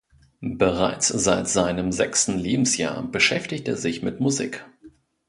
Bereits 0.39 1.09
seit 1.09 1.47
seinem 1.47 1.91
sechsten 1.91 2.35
Lebensjahr 2.39 3.03
beschäftigt 3.03 3.67
er 3.67 3.77
sich 3.77 4.01
mit 4.01 4.19
Musik. 4.19 4.65